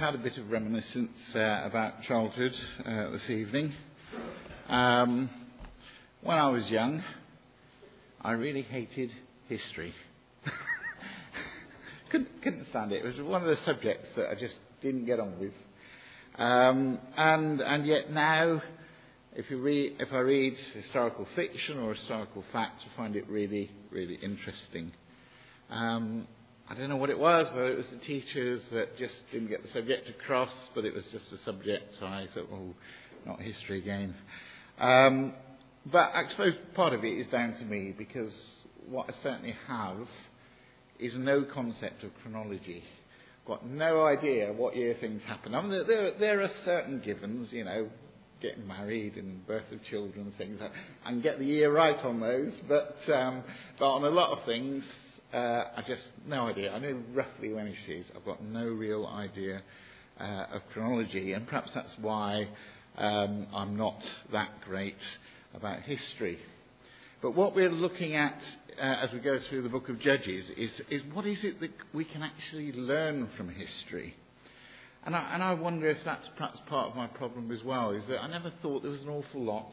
[0.00, 2.54] had a bit of reminiscence uh, about childhood
[2.86, 3.70] uh, this evening.
[4.66, 5.28] Um,
[6.22, 7.04] when I was young,
[8.22, 9.10] I really hated
[9.46, 9.92] history.
[12.10, 13.04] couldn't, couldn't stand it.
[13.04, 15.52] It was one of the subjects that I just didn't get on with.
[16.38, 18.62] Um, and, and yet now,
[19.34, 19.62] if, you
[20.00, 24.92] if I read historical fiction or historical fact, I find it really, really interesting.
[25.68, 26.26] Um,
[26.70, 29.60] I don't know what it was, whether it was the teachers that just didn't get
[29.60, 32.74] the subject across, but it was just a subject, so I thought, oh,
[33.26, 34.14] not history again.
[34.78, 35.34] Um,
[35.90, 38.32] but I suppose part of it is down to me because
[38.88, 40.06] what I certainly have
[41.00, 42.84] is no concept of chronology.
[43.42, 45.56] I've Got no idea what year things happen.
[45.56, 47.88] I mean, there, there are certain givens, you know,
[48.40, 50.60] getting married and birth of children and things.
[51.04, 53.42] Can get the year right on those, but um,
[53.76, 54.84] but on a lot of things,
[55.32, 56.72] uh, I just, no idea.
[56.72, 58.06] I know roughly when it is.
[58.16, 59.62] I've got no real idea
[60.20, 62.48] uh, of chronology, and perhaps that's why
[62.98, 63.98] um, I'm not
[64.32, 64.96] that great
[65.54, 66.38] about history.
[67.22, 68.40] But what we're looking at
[68.78, 71.70] uh, as we go through the book of Judges is, is what is it that
[71.92, 74.14] we can actually learn from history?
[75.04, 78.02] And I, and I wonder if that's perhaps part of my problem as well, is
[78.08, 79.70] that I never thought there was an awful lot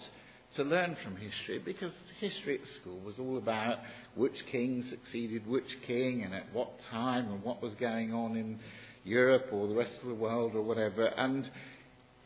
[0.58, 3.77] to learn from history because history at school was all about
[4.16, 8.59] which king succeeded which king and at what time and what was going on in
[9.05, 11.05] Europe or the rest of the world or whatever.
[11.05, 11.50] And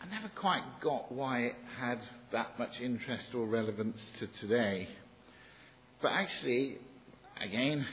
[0.01, 1.99] I never quite got why it had
[2.31, 4.87] that much interest or relevance to today.
[6.01, 6.79] But actually,
[7.39, 7.85] again,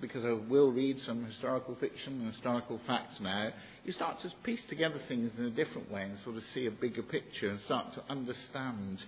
[0.00, 3.50] because I will read some historical fiction and historical facts now,
[3.84, 6.70] you start to piece together things in a different way and sort of see a
[6.70, 8.98] bigger picture and start to understand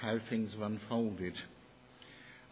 [0.00, 1.34] how things have unfolded.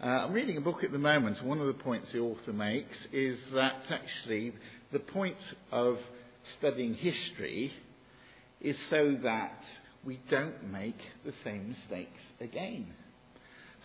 [0.03, 2.97] Uh, I'm reading a book at the moment, one of the points the author makes
[3.13, 4.53] is that actually
[4.93, 5.39] the point
[5.73, 5.99] of
[6.59, 7.73] studying history
[8.61, 9.59] is so that
[10.05, 12.89] we don't make the same mistakes again.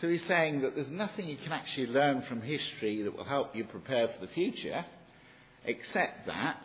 [0.01, 3.55] So he's saying that there's nothing you can actually learn from history that will help
[3.55, 4.83] you prepare for the future,
[5.63, 6.63] except that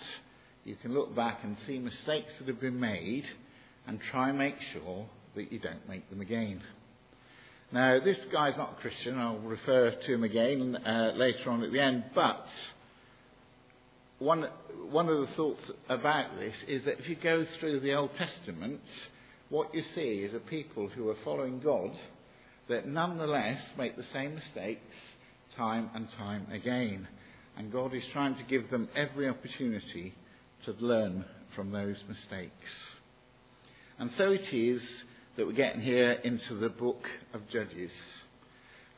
[0.65, 3.25] you can look back and see mistakes that have been made
[3.87, 5.06] and try and make sure
[5.37, 6.62] that you don't make them again.
[7.72, 9.19] Now, this guy's not a Christian.
[9.19, 12.04] I'll refer to him again uh, later on at the end.
[12.15, 12.47] But
[14.19, 14.49] one,
[14.91, 18.81] one of the thoughts about this is that if you go through the Old Testament,
[19.49, 21.91] what you see is a people who are following God
[22.69, 24.94] that nonetheless make the same mistakes
[25.56, 27.09] time and time again.
[27.56, 30.15] And God is trying to give them every opportunity
[30.66, 31.25] to learn
[31.55, 32.53] from those mistakes.
[33.99, 34.82] And so it is
[35.36, 37.02] that we're getting here into the book
[37.34, 37.91] of Judges.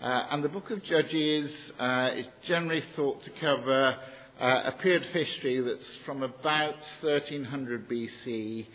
[0.01, 1.51] Uh, and the book of Judges
[1.81, 3.97] uh, is generally thought to cover
[4.41, 8.67] uh, a period of history that's from about 1300 BC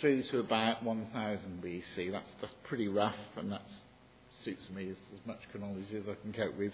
[0.00, 2.10] through to about 1000 BC.
[2.10, 3.62] That's, that's pretty rough, and that
[4.42, 6.72] suits me as, as much chronology as I can cope with.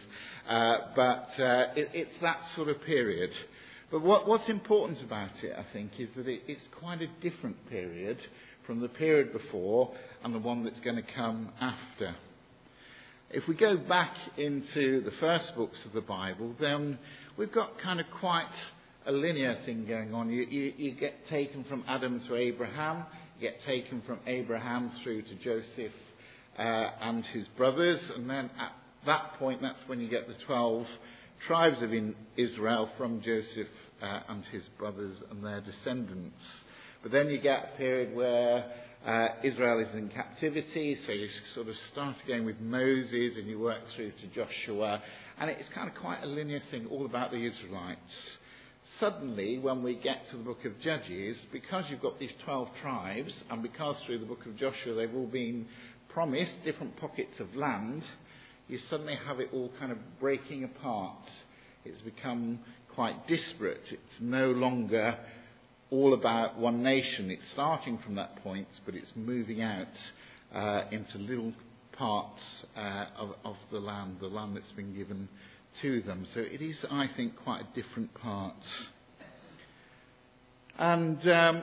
[0.48, 3.30] Uh, but uh, it, it's that sort of period.
[3.90, 7.68] But what, what's important about it, I think, is that it, it's quite a different
[7.68, 8.18] period
[8.66, 12.14] from the period before and the one that's going to come after.
[13.30, 16.98] If we go back into the first books of the Bible, then
[17.36, 18.46] we've got kind of quite
[19.06, 20.30] a linear thing going on.
[20.30, 23.04] You, you, you get taken from Adam to Abraham,
[23.38, 25.92] you get taken from Abraham through to Joseph
[26.58, 28.72] uh, and his brothers, and then at
[29.06, 30.86] that point, that's when you get the 12
[31.46, 31.92] tribes of
[32.36, 33.68] Israel from Joseph
[34.02, 36.42] uh, and his brothers and their descendants.
[37.06, 38.64] But then you get a period where
[39.06, 43.60] uh, Israel is in captivity, so you sort of start again with Moses and you
[43.60, 45.00] work through to Joshua,
[45.38, 48.00] and it's kind of quite a linear thing all about the Israelites.
[48.98, 53.32] Suddenly, when we get to the book of Judges, because you've got these 12 tribes,
[53.52, 55.68] and because through the book of Joshua they've all been
[56.08, 58.02] promised different pockets of land,
[58.66, 61.22] you suddenly have it all kind of breaking apart.
[61.84, 62.58] It's become
[62.96, 63.84] quite disparate.
[63.92, 65.16] It's no longer
[65.90, 67.30] all about one nation.
[67.30, 69.86] It's starting from that point, but it's moving out
[70.54, 71.52] uh, into little
[71.92, 72.40] parts
[72.76, 75.28] uh, of, of, the land, the land that's been given
[75.82, 76.26] to them.
[76.34, 78.54] So it is, I think, quite a different part.
[80.78, 81.62] And um,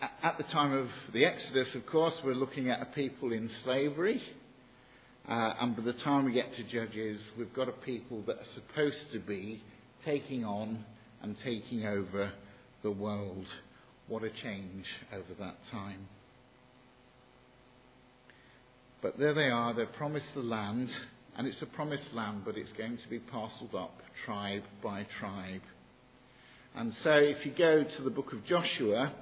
[0.22, 4.22] at the time of the Exodus, of course, we're looking at a people in slavery.
[5.28, 8.52] Uh, and by the time we get to Judges, we've got a people that are
[8.54, 9.62] supposed to be
[10.04, 10.84] taking on
[11.22, 12.32] and taking over
[12.86, 13.46] the world.
[14.06, 16.06] What a change over that time.
[19.02, 20.88] But there they are, they're promised the land,
[21.36, 25.62] and it's a promised land, but it's going to be parcelled up tribe by tribe.
[26.76, 29.12] And so if you go to the book of Joshua,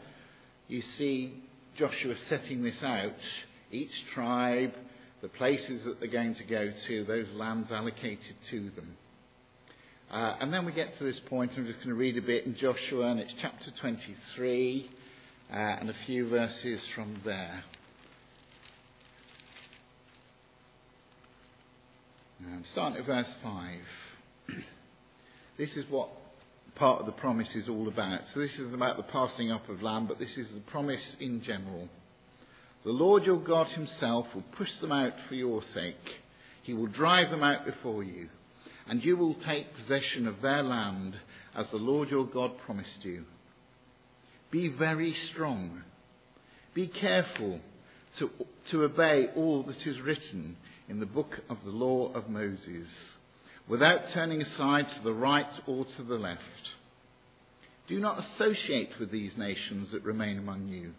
[0.68, 1.42] you see
[1.78, 3.16] Joshua setting this out.
[3.72, 4.74] Each tribe,
[5.22, 8.94] the places that they're going to go to, those lands allocated to them.
[10.14, 12.46] Uh, and then we get to this point, I'm just going to read a bit
[12.46, 14.88] in Joshua, and it's chapter 23,
[15.50, 17.64] uh, and a few verses from there.
[22.46, 23.78] Um, starting at verse 5.
[25.58, 26.10] this is what
[26.76, 28.20] part of the promise is all about.
[28.34, 31.42] So this is about the passing up of land, but this is the promise in
[31.42, 31.88] general.
[32.84, 35.96] The Lord your God himself will push them out for your sake.
[36.62, 38.28] He will drive them out before you,
[38.88, 41.14] and you will take possession of their land
[41.54, 43.24] as the Lord your God promised you.
[44.50, 45.82] Be very strong.
[46.74, 47.60] Be careful
[48.18, 48.30] to,
[48.70, 50.56] to obey all that is written
[50.88, 52.88] in the book of the law of Moses,
[53.66, 56.40] without turning aside to the right or to the left.
[57.88, 60.92] Do not associate with these nations that remain among you.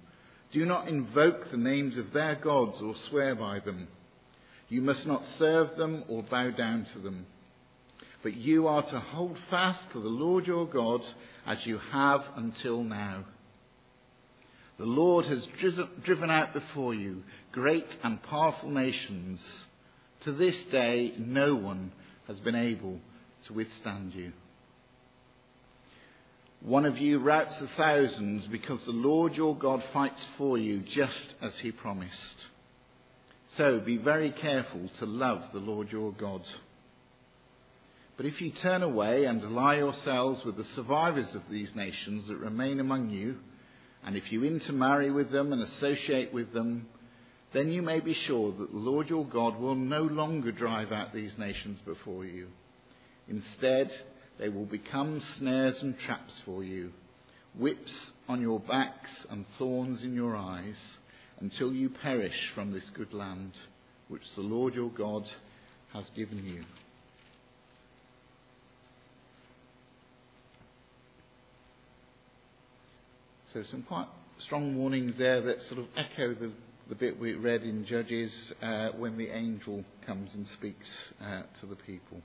[0.51, 3.87] Do not invoke the names of their gods or swear by them.
[4.69, 7.25] You must not serve them or bow down to them.
[8.25, 11.01] But you are to hold fast to the Lord your God
[11.45, 13.23] as you have until now.
[14.79, 15.47] The Lord has
[16.03, 19.39] driven out before you great and powerful nations
[20.23, 21.91] to this day, no one
[22.27, 22.99] has been able
[23.45, 24.31] to withstand you.
[26.61, 31.35] One of you routs a thousand because the Lord your God fights for you just
[31.43, 32.37] as he promised.
[33.55, 36.41] So be very careful to love the Lord your God.
[38.17, 42.37] But if you turn away and ally yourselves with the survivors of these nations that
[42.37, 43.37] remain among you,
[44.05, 46.87] and if you intermarry with them and associate with them,
[47.51, 51.13] then you may be sure that the Lord your God will no longer drive out
[51.13, 52.47] these nations before you.
[53.27, 53.91] Instead,
[54.37, 56.91] they will become snares and traps for you,
[57.53, 60.97] whips on your backs and thorns in your eyes,
[61.39, 63.53] until you perish from this good land
[64.07, 65.25] which the Lord your God
[65.93, 66.63] has given you.
[73.55, 74.07] So, some quite
[74.39, 76.51] strong warnings there that sort of echo the
[76.89, 78.29] the bit we read in Judges
[78.61, 80.85] uh, when the angel comes and speaks
[81.21, 82.21] uh, to the people.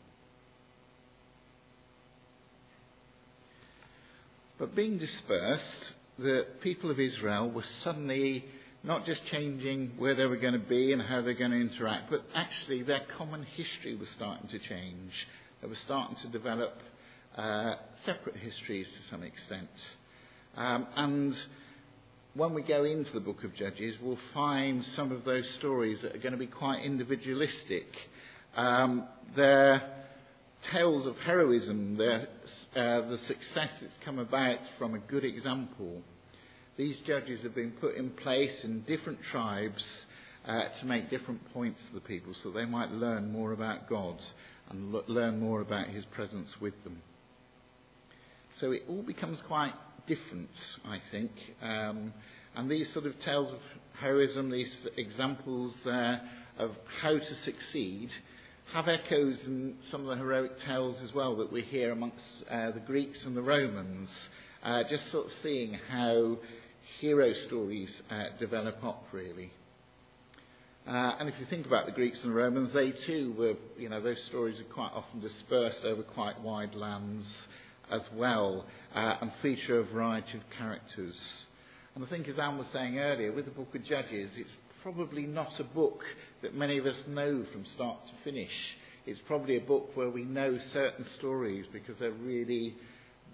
[4.58, 8.44] But being dispersed, the people of Israel were suddenly
[8.82, 12.10] not just changing where they were going to be and how they're going to interact,
[12.10, 15.12] but actually their common history was starting to change.
[15.62, 16.76] They were starting to develop
[17.36, 19.68] uh, separate histories to some extent.
[20.56, 21.35] Um, and
[22.35, 26.14] when we go into the book of Judges, we'll find some of those stories that
[26.14, 27.87] are going to be quite individualistic.
[28.56, 29.06] Um,
[29.37, 29.82] they're
[30.73, 32.29] tales of heroism, they're,
[32.76, 36.02] uh, the success that's come about from a good example.
[36.76, 39.82] These judges have been put in place in different tribes
[40.47, 44.19] uh, to make different points to the people so they might learn more about God
[44.70, 47.02] and learn more about His presence with them.
[48.61, 49.73] So it all becomes quite
[50.10, 50.50] different,
[50.84, 51.30] I think.
[51.62, 52.12] Um,
[52.56, 53.60] and these sort of tales of
[54.00, 56.16] heroism, these examples uh,
[56.58, 58.10] of how to succeed,
[58.72, 62.72] have echoes in some of the heroic tales as well that we hear amongst uh,
[62.72, 64.08] the Greeks and the Romans.
[64.64, 66.36] Uh, just sort of seeing how
[67.00, 69.52] hero stories uh, develop up, really.
[70.88, 73.88] Uh, and if you think about the Greeks and the Romans, they too were, you
[73.88, 77.26] know, those stories are quite often dispersed over quite wide lands
[77.90, 81.14] as well uh, and feature a variety of characters.
[81.94, 85.26] And I think, as Anne was saying earlier, with the book of Judges, it's probably
[85.26, 86.02] not a book
[86.42, 88.52] that many of us know from start to finish.
[89.06, 92.76] It's probably a book where we know certain stories because they're really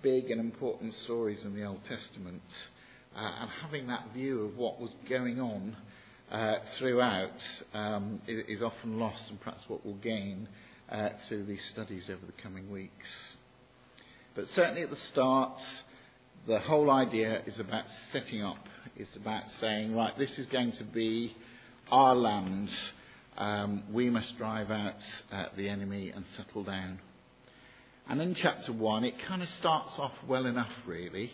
[0.02, 2.42] big and important stories in the Old Testament.
[3.14, 5.76] Uh, and having that view of what was going on
[6.30, 7.30] uh, throughout
[7.72, 10.48] um, is, often lost, and perhaps what we'll gain
[10.90, 12.92] uh, through these studies over the coming weeks.
[14.36, 15.58] But certainly at the start,
[16.46, 18.68] the whole idea is about setting up.
[18.94, 21.34] It's about saying, right, this is going to be
[21.90, 22.68] our land.
[23.38, 24.96] Um, we must drive out
[25.32, 27.00] uh, the enemy and settle down.
[28.10, 31.32] And in chapter 1, it kind of starts off well enough, really.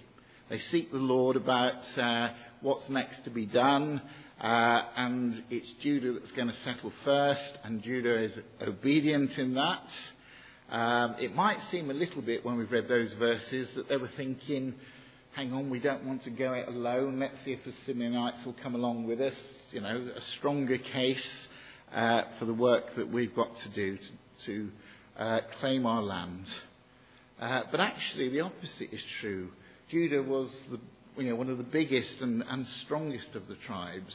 [0.48, 2.30] They seek the Lord about uh,
[2.60, 4.00] what's next to be done,
[4.40, 9.82] uh, and it's Judah that's going to settle first, and Judah is obedient in that.
[10.72, 14.10] Um, it might seem a little bit when we've read those verses that they were
[14.16, 14.72] thinking,
[15.34, 17.18] hang on, we don't want to go it alone.
[17.18, 19.34] Let's see if the Simeonites will come along with us.
[19.70, 21.18] You know, a stronger case
[21.94, 24.70] uh, for the work that we've got to do to, to
[25.18, 26.46] uh, claim our land.
[27.38, 29.50] Uh, but actually, the opposite is true.
[29.90, 30.80] Judah was the
[31.18, 34.14] you know, one of the biggest and, and strongest of the tribes.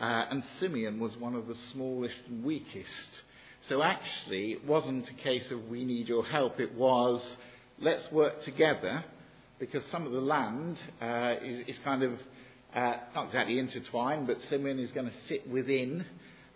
[0.00, 3.22] Uh, and Simeon was one of the smallest and weakest.
[3.68, 6.58] So actually, it wasn't a case of we need your help.
[6.58, 7.36] It was
[7.78, 9.04] let's work together
[9.60, 12.12] because some of the land uh, is, is, kind of
[12.74, 16.04] uh, not exactly intertwined, but Simeon is going to sit within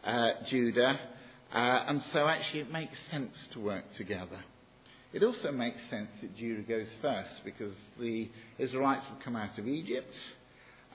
[0.05, 0.99] uh, Judah.
[1.55, 4.43] Uh, and so actually, it makes sense to work together.
[5.13, 9.69] It also makes sense that Judah goes first because the Israelites have come out of
[9.69, 10.13] Egypt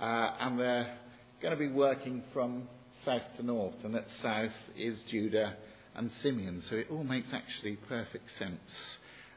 [0.01, 0.98] uh, and they're
[1.41, 2.68] going to be working from
[3.06, 5.56] south to north, and that south is Judah
[5.95, 6.63] and Simeon.
[6.69, 8.60] So it all makes actually perfect sense.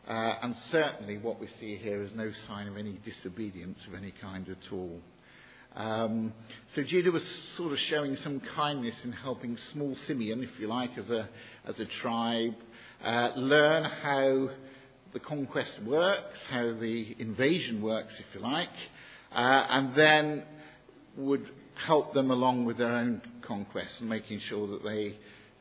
[0.07, 4.13] Uh, and certainly what we see here is no sign of any disobedience of any
[4.21, 5.01] kind at all.
[5.77, 6.33] Um,
[6.75, 7.25] so Judah was
[7.57, 11.29] sort of showing some kindness in helping small Simeon, if you like, as a,
[11.67, 12.55] as a tribe,
[13.05, 14.51] uh, learn how
[15.13, 18.69] the conquest works, how the invasion works, if you like,
[19.33, 20.43] uh, and then
[21.17, 21.49] would
[21.87, 25.17] help them along with their own conquest and making sure that they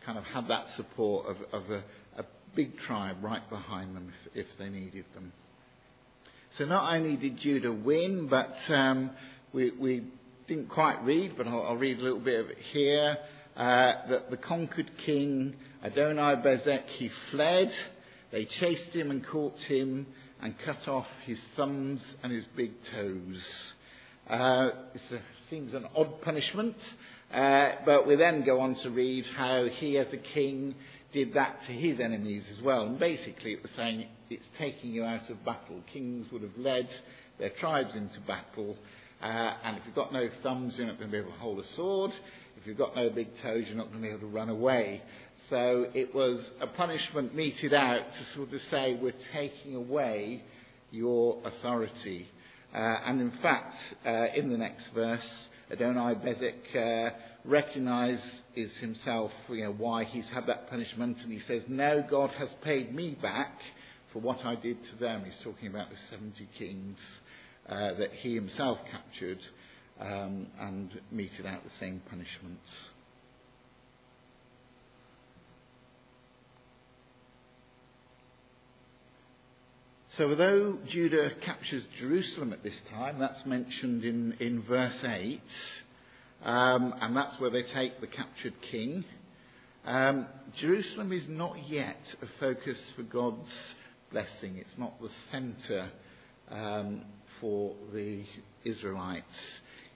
[0.05, 1.83] kind of had that support of, of a,
[2.17, 5.31] a, big tribe right behind them if, if, they needed them.
[6.57, 9.09] So not only did Judah win, but um,
[9.53, 10.03] we, we,
[10.47, 13.17] didn't quite read, but I'll, I'll, read a little bit of it here,
[13.55, 15.55] uh, that the conquered king
[15.85, 17.71] Adoni-Bezek, he fled,
[18.31, 20.05] they chased him and caught him
[20.41, 23.41] and cut off his thumbs and his big toes.
[24.29, 26.75] Uh, it seems an odd punishment,
[27.33, 30.75] uh, but we then go on to read how he, as a king,
[31.13, 32.83] did that to his enemies as well.
[32.85, 35.81] And basically, it was saying it's taking you out of battle.
[35.91, 36.87] Kings would have led
[37.39, 38.77] their tribes into battle,
[39.21, 41.59] uh, and if you've got no thumbs, you're not going to be able to hold
[41.59, 42.11] a sword.
[42.59, 45.01] If you've got no big toes, you're not going to be able to run away.
[45.49, 50.43] So it was a punishment meted out to sort of say, we're taking away
[50.91, 52.27] your authority.
[52.73, 53.75] Uh, and in fact,
[54.05, 55.27] uh, in the next verse,
[55.71, 57.15] Adoni-Bezek uh,
[57.45, 58.21] recognizes
[58.79, 62.93] himself, you know, why he's had that punishment, and he says, No, God has paid
[62.93, 63.53] me back
[64.11, 65.23] for what I did to them.
[65.25, 66.97] He's talking about the 70 kings
[67.67, 69.39] uh, that he himself captured
[69.99, 72.69] um, and meted out the same punishments.
[80.17, 85.41] So, although Judah captures Jerusalem at this time, that's mentioned in, in verse 8,
[86.43, 89.05] um, and that's where they take the captured king.
[89.83, 90.27] Um,
[90.59, 93.49] Jerusalem is not yet a focus for God's
[94.11, 94.57] blessing.
[94.57, 95.89] It's not the centre
[96.51, 97.05] um,
[97.41, 98.23] for the
[98.65, 99.25] Israelites.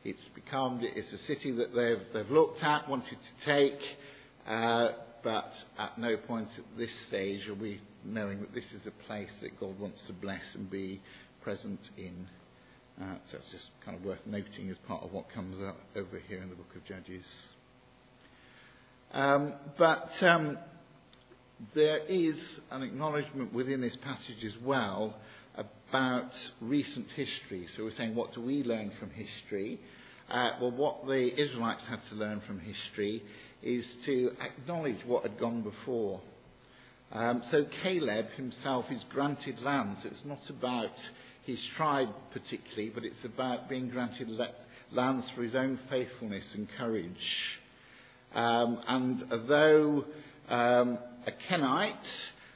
[0.03, 3.79] It's become it's a city that they've they've looked at, wanted to take,
[4.47, 4.93] uh,
[5.23, 9.29] but at no point at this stage are we knowing that this is a place
[9.41, 11.01] that God wants to bless and be
[11.41, 12.27] present in.
[13.01, 16.19] Uh, so it's just kind of worth noting as part of what comes up over
[16.27, 17.25] here in the book of Judges.
[19.13, 20.57] Um, but um,
[21.73, 22.35] there is
[22.71, 25.15] an acknowledgement within this passage as well
[25.57, 27.67] about recent history.
[27.75, 29.79] So we're saying, what do we learn from history?
[30.29, 33.23] Uh, well, what the Israelites had to learn from history
[33.63, 36.21] is to acknowledge what had gone before.
[37.11, 39.97] Um, so Caleb himself is granted land.
[40.03, 40.91] So it's not about
[41.45, 44.51] his tribe particularly, but it's about being granted le-
[44.91, 47.11] lands for his own faithfulness and courage.
[48.35, 50.05] Um, and though
[50.49, 51.95] um, a Kenite,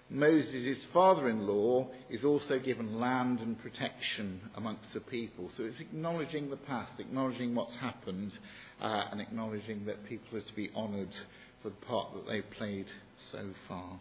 [0.10, 5.50] Moses' father-in-law, is also given land and protection amongst the people.
[5.56, 8.34] So it's acknowledging the past, acknowledging what's happened,
[8.82, 11.14] uh, and acknowledging that people are to be honoured
[11.64, 12.88] for the part that they've played
[13.32, 14.00] so far.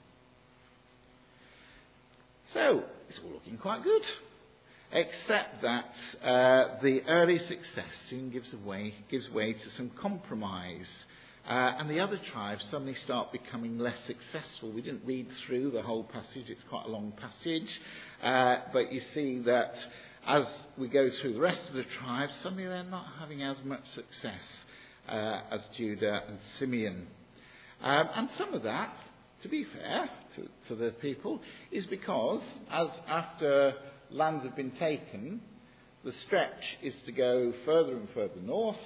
[2.53, 4.03] So, it's all looking quite good.
[4.93, 10.87] Except that uh, the early success soon gives, away, gives way to some compromise.
[11.49, 14.73] Uh, and the other tribes suddenly start becoming less successful.
[14.73, 17.69] We didn't read through the whole passage, it's quite a long passage.
[18.23, 19.73] Uh, but you see that
[20.27, 20.45] as
[20.77, 24.43] we go through the rest of the tribes, suddenly they're not having as much success
[25.09, 27.07] uh, as Judah and Simeon.
[27.81, 28.95] Um, and some of that,
[29.43, 33.75] to be fair, to, to the people is because, as after
[34.11, 35.41] lands have been taken,
[36.05, 38.77] the stretch is to go further and further north,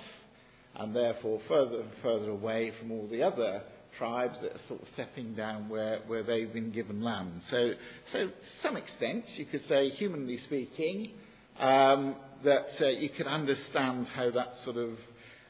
[0.76, 3.62] and therefore further and further away from all the other
[3.96, 7.42] tribes that are sort of stepping down where, where they've been given land.
[7.50, 7.72] So,
[8.12, 8.32] so to
[8.62, 11.12] some extent, you could say, humanly speaking,
[11.60, 14.90] um, that uh, you can understand how that sort of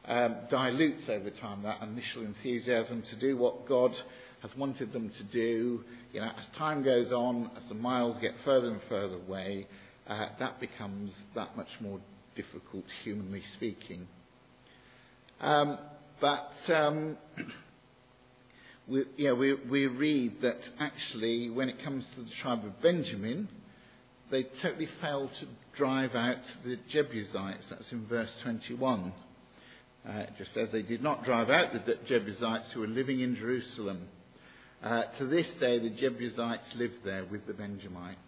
[0.06, 3.92] um, dilutes over time, that initial enthusiasm to do what God
[4.44, 5.82] has wanted them to do.
[6.12, 9.66] You know, as time goes on, as the miles get further and further away,
[10.06, 11.98] uh, that becomes that much more
[12.36, 14.06] difficult, humanly speaking.
[15.40, 15.78] Um,
[16.20, 17.16] but um,
[18.86, 23.48] we, yeah, we, we read that actually, when it comes to the tribe of Benjamin,
[24.30, 26.36] they totally failed to drive out
[26.66, 27.64] the Jebusites.
[27.70, 29.14] That's in verse 21.
[30.06, 33.36] Uh, it just says they did not drive out the Jebusites who were living in
[33.36, 34.06] Jerusalem.
[34.84, 38.18] Uh, to this day, the Jebusites live there with the Benjamites,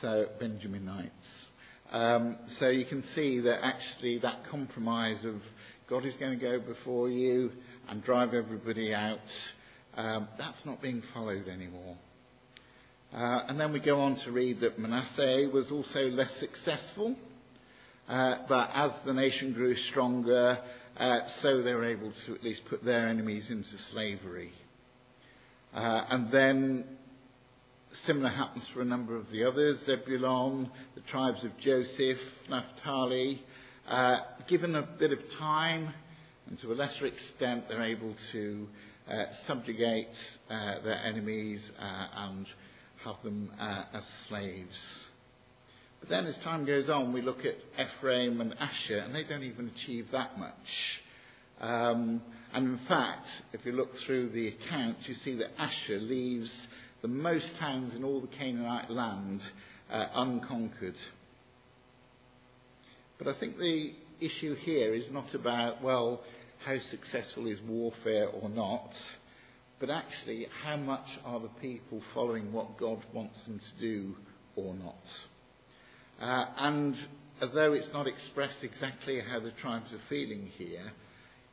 [0.00, 1.10] so Benjaminites.
[1.90, 5.42] Um, so you can see that actually that compromise of
[5.90, 7.50] God is going to go before you
[7.88, 9.18] and drive everybody out,
[9.96, 11.96] um, that's not being followed anymore.
[13.12, 17.16] Uh, and then we go on to read that Manasseh was also less successful,
[18.08, 20.60] uh, but as the nation grew stronger,
[20.96, 24.52] uh, so they were able to at least put their enemies into slavery.
[25.76, 26.84] Uh, and then
[28.06, 32.18] similar happens for a number of the others Zebulon, the tribes of Joseph,
[32.48, 33.42] Naphtali.
[33.86, 35.92] Uh, given a bit of time,
[36.48, 38.66] and to a lesser extent, they're able to
[39.10, 40.08] uh, subjugate
[40.48, 42.46] uh, their enemies uh, and
[43.04, 44.78] have them uh, as slaves.
[46.00, 49.44] But then, as time goes on, we look at Ephraim and Asher, and they don't
[49.44, 50.54] even achieve that much.
[51.60, 52.22] Um,
[52.52, 56.50] and in fact, if you look through the account, you see that Asher leaves
[57.02, 59.42] the most towns in all the Canaanite land
[59.90, 60.96] uh, unconquered.
[63.18, 66.22] But I think the issue here is not about, well,
[66.64, 68.92] how successful is warfare or not,
[69.78, 74.16] but actually how much are the people following what God wants them to do
[74.56, 74.96] or not.
[76.20, 76.96] Uh, and
[77.42, 80.92] although it's not expressed exactly how the tribes are feeling here,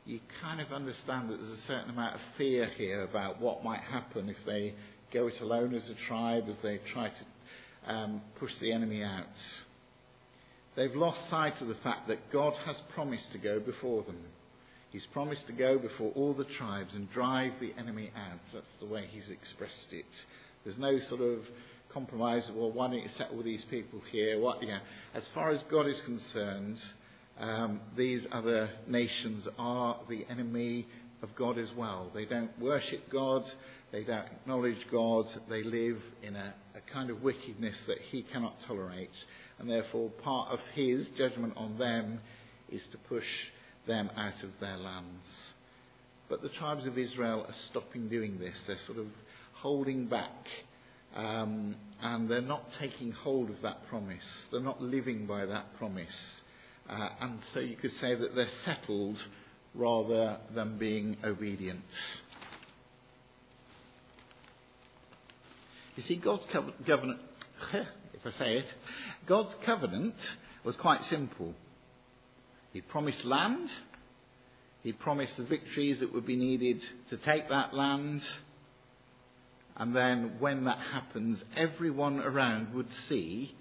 [0.06, 3.80] you kind of understand that there's a certain amount of fear here about what might
[3.80, 4.74] happen if they
[5.14, 9.26] go it alone as a tribe as they try to um, push the enemy out.
[10.76, 14.18] They've lost sight of the fact that God has promised to go before them.
[14.92, 18.40] He's promised to go before all the tribes and drive the enemy out.
[18.54, 20.06] That's the way he's expressed it.
[20.64, 21.40] There's no sort of
[21.92, 22.44] compromise.
[22.54, 24.40] Well, why don't you settle these people here?
[24.40, 24.80] What, yeah.
[25.14, 26.80] As far as God is concerned,
[27.40, 30.88] um, these other nations are the enemy
[31.22, 32.12] of God as well.
[32.14, 33.44] They don't worship God.
[33.92, 35.26] They don't acknowledge God.
[35.50, 39.10] They live in a, a kind of wickedness that He cannot tolerate.
[39.60, 42.20] And therefore, part of His judgment on them
[42.72, 43.24] is to push
[43.88, 45.26] them out of their lands.
[46.30, 48.56] But the tribes of Israel are stopping doing this.
[48.68, 49.08] They're sort of
[49.56, 50.32] holding back.
[51.16, 54.24] Um, and they're not taking hold of that promise.
[54.52, 56.08] They're not living by that promise.
[56.90, 59.18] Uh, and so you could say that they're settled
[59.74, 61.84] rather than being obedient.
[65.96, 66.44] You see, God's
[66.86, 67.20] covenant,
[67.74, 68.66] if I say it,
[69.28, 70.16] God's covenant
[70.64, 71.54] was quite simple.
[72.72, 73.70] He promised land.
[74.82, 78.22] He promised the victories that would be needed to take that land.
[79.78, 83.56] And then when that happens, everyone around would see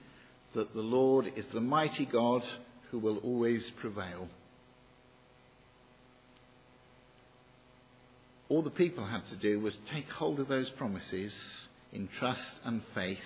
[0.55, 2.43] that the Lord is the mighty God
[2.93, 4.29] who will always prevail.
[8.49, 11.33] All the people had to do was take hold of those promises
[11.91, 13.19] in trust and faith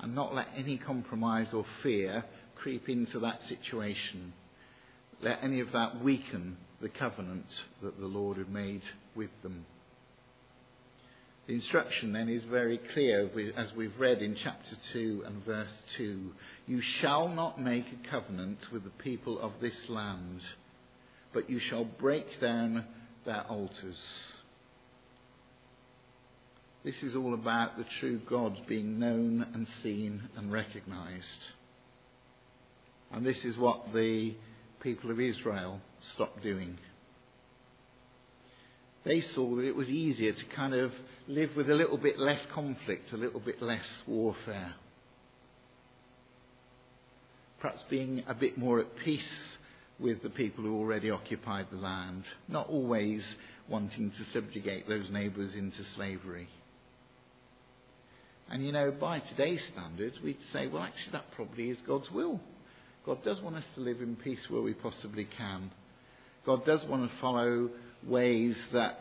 [0.00, 2.24] and not let any compromise or fear
[2.56, 4.32] creep into that situation
[5.22, 7.46] let any of that weaken the covenant
[7.82, 8.82] that the Lord had made
[9.14, 9.64] with them.
[11.48, 16.30] The instruction then is very clear as we've read in chapter 2 and verse 2.
[16.66, 20.42] You shall not make a covenant with the people of this land,
[21.32, 22.84] but you shall break down
[23.24, 23.96] their altars.
[26.84, 31.24] This is all about the true God being known and seen and recognized.
[33.10, 34.34] And this is what the
[34.82, 35.80] people of Israel
[36.12, 36.76] stopped doing.
[39.04, 40.92] They saw that it was easier to kind of
[41.26, 44.74] live with a little bit less conflict, a little bit less warfare.
[47.60, 49.20] Perhaps being a bit more at peace
[49.98, 53.22] with the people who already occupied the land, not always
[53.68, 56.48] wanting to subjugate those neighbours into slavery.
[58.50, 62.40] And you know, by today's standards, we'd say, well, actually, that probably is God's will.
[63.04, 65.70] God does want us to live in peace where we possibly can.
[66.46, 67.68] God does want to follow
[68.06, 69.00] ways that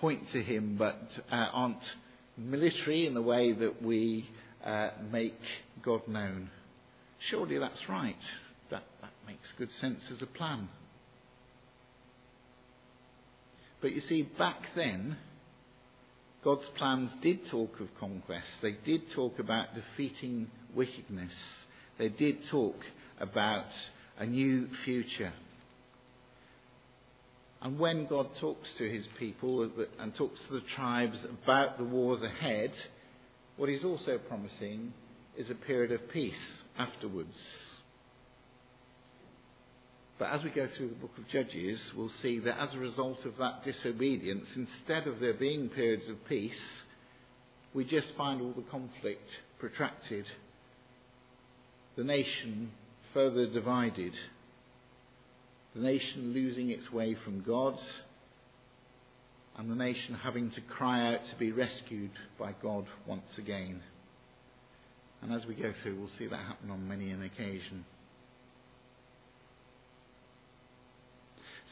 [0.00, 1.00] point to Him but
[1.30, 1.82] uh, aren't
[2.36, 4.28] military in the way that we
[4.64, 5.38] uh, make
[5.82, 6.50] God known.
[7.30, 8.16] Surely that's right.
[8.70, 10.68] That, that makes good sense as a plan.
[13.80, 15.16] But you see, back then,
[16.42, 18.46] God's plans did talk of conquest.
[18.62, 21.32] They did talk about defeating wickedness.
[21.98, 22.76] They did talk
[23.18, 23.66] about
[24.18, 25.32] a new future.
[27.62, 32.22] And when God talks to his people and talks to the tribes about the wars
[32.22, 32.72] ahead,
[33.56, 34.92] what he's also promising
[35.36, 36.34] is a period of peace
[36.78, 37.36] afterwards.
[40.18, 43.24] But as we go through the book of Judges, we'll see that as a result
[43.26, 46.52] of that disobedience, instead of there being periods of peace,
[47.74, 50.24] we just find all the conflict protracted,
[51.96, 52.70] the nation
[53.12, 54.12] further divided,
[55.76, 57.78] the nation losing its way from God,
[59.58, 63.82] and the nation having to cry out to be rescued by God once again.
[65.22, 67.84] And as we go through, we'll see that happen on many an occasion.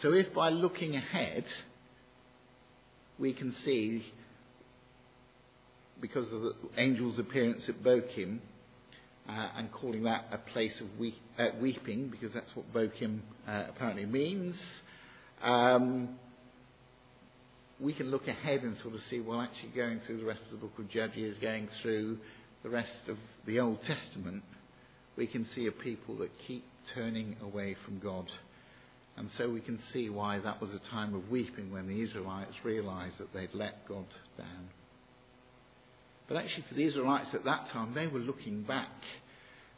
[0.03, 1.45] So if by looking ahead,
[3.19, 4.05] we can see,
[6.01, 8.41] because of the angel's appearance at Bochim,
[9.29, 13.65] uh, and calling that a place of weep, uh, weeping, because that's what Bochim uh,
[13.69, 14.55] apparently means,
[15.43, 16.17] um,
[17.81, 20.53] we can look ahead and sort of see, well, actually going through the rest of
[20.53, 22.19] the book of Judges, going through
[22.63, 24.43] the rest of the Old Testament,
[25.17, 28.27] we can see a people that keep turning away from God.
[29.17, 32.55] And so we can see why that was a time of weeping when the Israelites
[32.65, 34.07] realized that they'd let God
[34.37, 34.69] down.
[36.29, 38.89] But actually, for the Israelites at that time, they were looking back.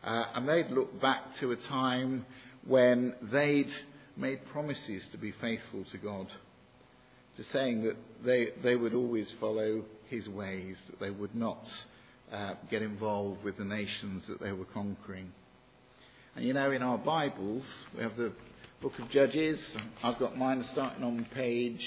[0.05, 2.25] Uh, and they'd look back to a time
[2.65, 3.71] when they'd
[4.17, 6.29] made promises to be faithful to God,
[7.37, 11.67] to saying that they, they would always follow His ways, that they would not
[12.33, 15.33] uh, get involved with the nations that they were conquering.
[16.37, 17.65] And you know, in our Bibles,
[17.97, 18.33] we have the
[18.81, 19.59] book of Judges.
[20.03, 21.81] I've got mine starting on page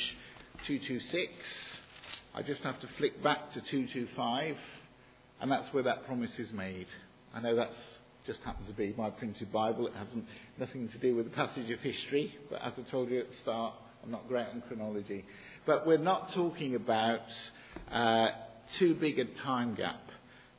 [0.67, 1.31] 226.
[2.33, 4.55] I just have to flick back to 225,
[5.41, 6.85] and that's where that promise is made.
[7.33, 7.73] I know that's
[8.27, 9.87] just happens to be my printed Bible.
[9.87, 10.07] It has
[10.59, 13.35] nothing to do with the passage of history, but as I told you at the
[13.41, 15.25] start, I'm not great on chronology.
[15.65, 17.21] But we're not talking about
[17.91, 18.27] uh,
[18.77, 19.99] too big a time gap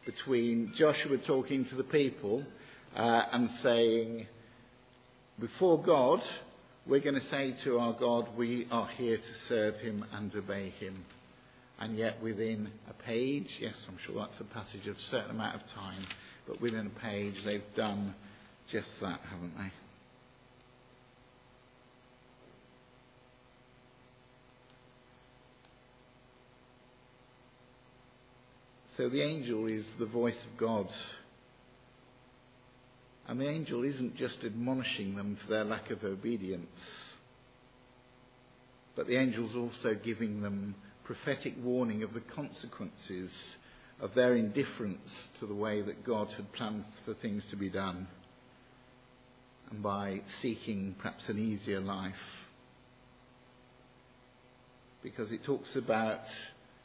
[0.05, 2.45] between Joshua talking to the people
[2.97, 4.27] uh, and saying,
[5.39, 6.21] before God,
[6.87, 10.71] we're going to say to our God, we are here to serve him and obey
[10.71, 11.05] him.
[11.81, 15.57] And yet within a page, yes, I'm sure that's a passage of a certain amount
[15.57, 16.07] of time,
[16.47, 18.15] but within a page they've done
[18.71, 19.73] just that, haven't they?
[28.97, 30.87] So the angel is the voice of God
[33.31, 36.67] and the angel isn't just admonishing them for their lack of obedience,
[38.97, 40.75] but the angel's also giving them
[41.11, 43.31] prophetic warning of the consequences
[44.01, 48.07] of their indifference to the way that God had planned for things to be done,
[49.73, 52.15] and by seeking perhaps an easier life.
[55.03, 56.21] Because it talks about,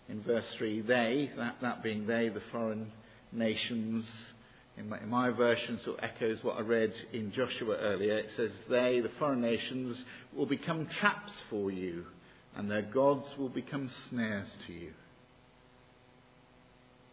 [0.09, 2.91] in verse 3, they, that, that being they, the foreign
[3.31, 4.09] nations,
[4.75, 8.17] in my, in my version, sort of echoes what I read in Joshua earlier.
[8.17, 10.03] It says, They, the foreign nations,
[10.35, 12.05] will become traps for you,
[12.55, 14.93] and their gods will become snares to you.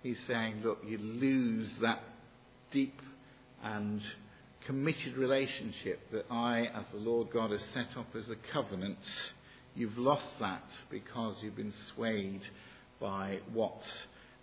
[0.02, 2.02] He's saying, Look, you lose that
[2.70, 3.00] deep
[3.62, 4.00] and
[4.66, 8.98] committed relationship that I, as the Lord God, has set up as a covenant.
[9.74, 12.42] You've lost that because you've been swayed
[13.00, 13.80] by what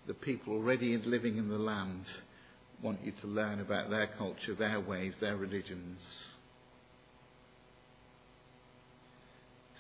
[0.08, 2.06] the people already living in the land
[2.82, 6.00] want you to learn about their culture, their ways, their religions.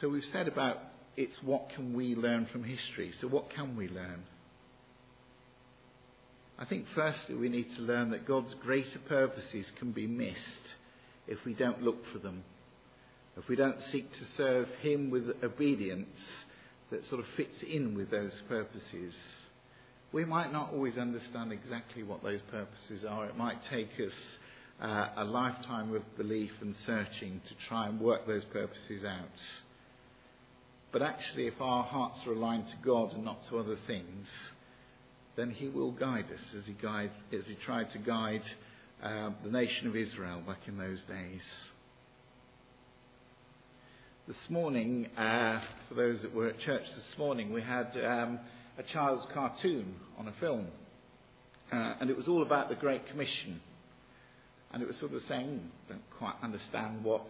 [0.02, 0.78] So we've said about
[1.20, 3.12] it's what can we learn from history.
[3.20, 4.24] So what can we learn?
[6.58, 10.76] I think firstly we need to learn that God's greater purposes can be missed
[11.28, 12.46] if we don't look for them.
[13.36, 16.08] If we don't seek to serve Him with obedience
[16.90, 19.14] that sort of fits in with those purposes.
[20.14, 23.26] We might not always understand exactly what those purposes are.
[23.26, 24.14] It might take us
[24.82, 29.28] uh, a lifetime of belief and searching to try and work those purposes out.
[30.92, 34.28] But actually, if our hearts are aligned to God and not to other things,
[35.36, 38.44] then He will guide us as He, guide, as he tried to guide
[39.04, 41.42] uh, the nation of Israel back in those days.
[44.28, 47.92] This morning, uh, for those that were at church this morning, we had.
[48.04, 48.40] Um,
[48.80, 50.68] a child's cartoon on a film.
[51.72, 53.60] Uh, and it was all about the Great Commission.
[54.72, 57.28] And it was sort of saying, don't quite understand what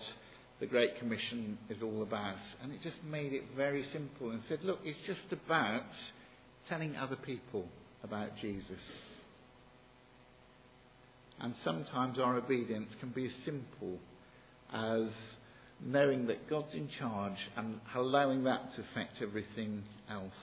[0.59, 2.37] the Great Commission is all about.
[2.61, 5.83] And it just made it very simple and said, look, it's just about
[6.67, 7.65] telling other people
[8.03, 8.79] about Jesus.
[11.39, 13.97] And sometimes our obedience can be as simple
[14.73, 15.09] as
[15.81, 20.33] knowing that God's in charge and allowing that to affect everything else.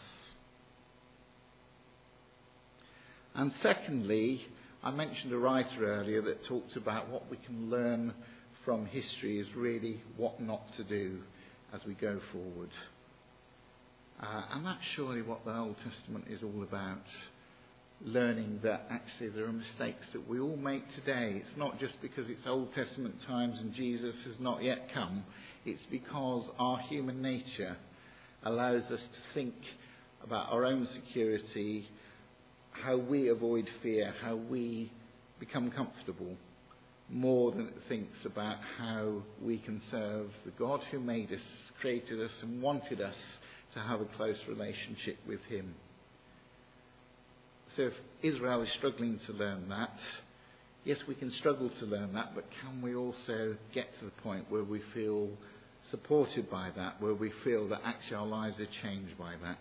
[3.35, 4.41] And secondly,
[4.83, 8.15] I mentioned a writer earlier that talked about what we can learn
[8.67, 11.21] from history is really what not to do
[11.73, 12.71] as we go forward.
[14.21, 17.05] Uh, and that's surely what the Old Testament is all about.
[18.05, 21.41] Learning that actually there are mistakes that we all make today.
[21.41, 25.23] It's not just because it's Old Testament times and Jesus has not yet come.
[25.65, 27.77] It's because our human nature
[28.43, 29.55] allows us to think
[30.25, 31.89] about our own security,
[32.73, 34.91] how we avoid fear, how we
[35.39, 36.37] become comfortable,
[37.09, 41.41] more than it thinks about how we can serve the God who made us,
[41.81, 43.15] created us, and wanted us
[43.75, 45.75] to have a close relationship with Him.
[47.77, 47.93] So if
[48.23, 49.95] Israel is struggling to learn that,
[50.85, 54.47] yes, we can struggle to learn that, but can we also get to the point
[54.49, 55.29] where we feel
[55.91, 59.59] supported by that, where we feel that actually our lives are changed by that?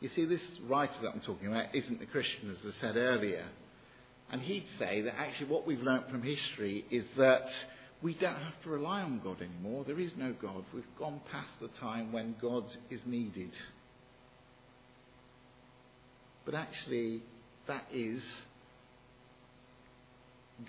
[0.00, 3.46] You see, this writer that I'm talking about isn't a Christian, as I said earlier.
[4.32, 7.42] And he'd say that actually what we've learnt from history is that
[8.02, 9.84] we don't have to rely on God anymore.
[9.84, 10.64] There is no God.
[10.72, 13.50] We've gone past the time when God is needed.
[16.46, 17.22] But actually,
[17.66, 18.22] that is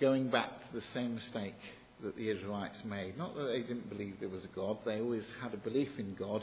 [0.00, 1.54] going back to the same mistake
[2.02, 3.16] that the Israelites made.
[3.16, 6.14] Not that they didn't believe there was a God, they always had a belief in
[6.14, 6.42] God,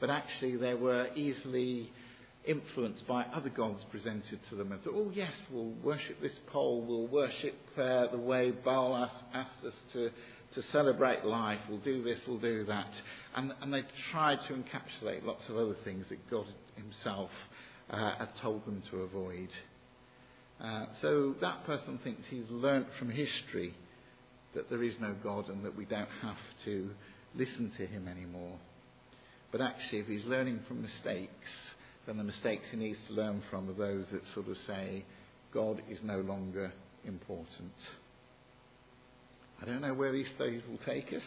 [0.00, 1.90] but actually they were easily
[2.46, 6.84] influenced by other gods presented to them and thought, oh yes, we'll worship this pole,
[6.86, 10.10] we'll worship uh, the way Baal asked, asked us to,
[10.54, 12.90] to celebrate life, we'll do this, we'll do that.
[13.34, 13.82] And, and they
[14.12, 17.30] tried to encapsulate lots of other things that God himself
[17.90, 19.48] uh, had told them to avoid.
[20.62, 23.74] Uh, so that person thinks he's learnt from history
[24.54, 26.90] that there is no God and that we don't have to
[27.34, 28.56] listen to him anymore.
[29.52, 31.30] But actually, if he's learning from mistakes,
[32.06, 35.04] then the mistakes he needs to learn from are those that sort of say,
[35.52, 36.72] God is no longer
[37.04, 37.72] important.
[39.60, 41.22] I don't know where these studies will take us.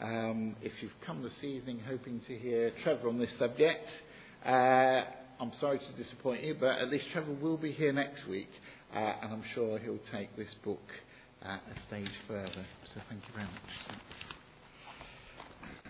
[0.00, 3.86] Um, if you've come this evening hoping to hear Trevor on this subject,
[4.44, 5.02] uh,
[5.40, 8.50] I'm sorry to disappoint you, but at least Trevor will be here next week,
[8.94, 10.82] uh, and I'm sure he'll take this book
[11.44, 12.66] uh, a stage further.
[12.94, 14.33] So thank you very much.